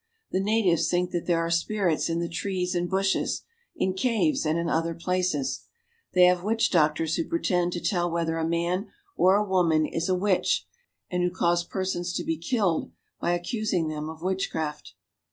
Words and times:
The 0.31 0.39
natives 0.39 0.89
think 0.89 1.11
there 1.11 1.37
are 1.37 1.51
spirits 1.51 2.09
in 2.09 2.17
the 2.19 2.27
trees 2.27 2.73
and 2.73 2.89
bushes, 2.89 3.43
in 3.75 3.93
caves 3.93 4.47
and 4.47 4.67
other 4.67 4.95
places. 4.95 5.65
They 6.15 6.23
have 6.25 6.41
witch 6.41 6.71
doctors 6.71 7.17
who 7.17 7.25
pretend 7.27 7.71
to 7.73 7.79
tell 7.79 8.09
whether 8.09 8.39
a 8.39 8.47
man 8.49 8.87
or 9.15 9.43
woman 9.43 9.85
is 9.85 10.09
a 10.09 10.13
THE 10.13 10.13
HOME 10.15 10.23
OF 10.23 10.25
THE 10.25 10.25
NEGRO 10.25 10.37
19; 10.39 10.39
witch, 10.41 10.67
and 11.11 11.23
who 11.23 11.29
cause 11.29 11.63
persons 11.65 12.13
to 12.13 12.23
be 12.23 12.37
killed 12.39 12.91
by 13.19 13.33
accusing 13.33 13.89
them 13.89 14.09
of 14.09 14.23
witchcraft. 14.23 14.95